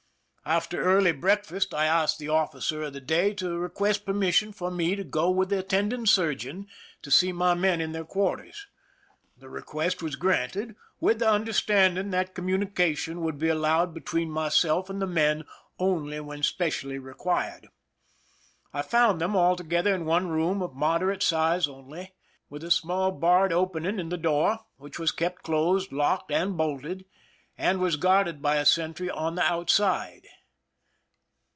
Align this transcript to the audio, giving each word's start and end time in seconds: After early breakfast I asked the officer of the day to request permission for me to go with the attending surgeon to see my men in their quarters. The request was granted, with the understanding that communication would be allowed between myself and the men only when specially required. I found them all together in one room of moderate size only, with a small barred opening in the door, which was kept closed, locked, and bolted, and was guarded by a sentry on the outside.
After 0.43 0.81
early 0.81 1.11
breakfast 1.13 1.71
I 1.73 1.85
asked 1.85 2.17
the 2.19 2.27
officer 2.27 2.81
of 2.83 2.91
the 2.93 2.99
day 2.99 3.33
to 3.35 3.57
request 3.59 4.05
permission 4.07 4.51
for 4.51 4.69
me 4.71 4.95
to 4.95 5.03
go 5.05 5.29
with 5.29 5.47
the 5.49 5.59
attending 5.59 6.05
surgeon 6.07 6.67
to 7.03 7.11
see 7.11 7.31
my 7.31 7.53
men 7.53 7.79
in 7.79 7.91
their 7.93 8.03
quarters. 8.03 8.65
The 9.37 9.49
request 9.49 10.01
was 10.03 10.15
granted, 10.17 10.75
with 10.99 11.19
the 11.19 11.29
understanding 11.29 12.09
that 12.11 12.33
communication 12.35 13.21
would 13.21 13.37
be 13.37 13.47
allowed 13.49 13.93
between 13.93 14.29
myself 14.31 14.89
and 14.89 14.99
the 15.01 15.07
men 15.07 15.45
only 15.79 16.19
when 16.19 16.41
specially 16.43 16.97
required. 16.97 17.69
I 18.73 18.81
found 18.81 19.21
them 19.21 19.35
all 19.37 19.55
together 19.55 19.93
in 19.95 20.05
one 20.05 20.27
room 20.27 20.61
of 20.63 20.73
moderate 20.75 21.21
size 21.23 21.65
only, 21.67 22.13
with 22.49 22.63
a 22.65 22.71
small 22.71 23.11
barred 23.11 23.53
opening 23.53 23.99
in 23.99 24.09
the 24.09 24.17
door, 24.17 24.61
which 24.77 24.97
was 24.99 25.11
kept 25.13 25.43
closed, 25.43 25.91
locked, 25.93 26.31
and 26.31 26.57
bolted, 26.57 27.05
and 27.57 27.79
was 27.79 27.95
guarded 27.95 28.41
by 28.41 28.55
a 28.55 28.65
sentry 28.65 29.09
on 29.09 29.35
the 29.35 29.43
outside. 29.43 30.25